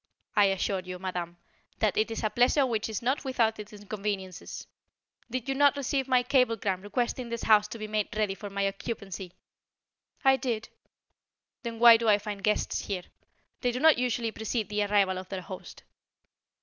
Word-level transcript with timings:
"I 0.35 0.45
assure 0.45 0.79
you, 0.79 0.97
madame, 0.97 1.37
that 1.77 1.95
it 1.95 2.09
is 2.09 2.23
a 2.23 2.31
pleasure 2.31 2.65
which 2.65 2.89
is 2.89 3.03
not 3.03 3.23
without 3.23 3.59
its 3.59 3.71
inconveniences. 3.71 4.65
Did 5.29 5.47
you 5.47 5.53
not 5.53 5.77
receive 5.77 6.07
my 6.07 6.23
cablegram 6.23 6.81
requesting 6.81 7.29
this 7.29 7.43
house 7.43 7.67
to 7.67 7.77
be 7.77 7.87
made 7.87 8.07
ready 8.17 8.33
for 8.33 8.49
my 8.49 8.67
occupancy?" 8.67 9.33
"I 10.25 10.37
did." 10.37 10.69
"Then 11.61 11.77
why 11.77 11.97
do 11.97 12.09
I 12.09 12.17
find 12.17 12.43
guests 12.43 12.87
here? 12.87 13.03
They 13.59 13.71
do 13.71 13.79
not 13.79 13.99
usually 13.99 14.31
precede 14.31 14.69
the 14.69 14.83
arrival 14.85 15.19
of 15.19 15.29
their 15.29 15.41
host." 15.41 15.83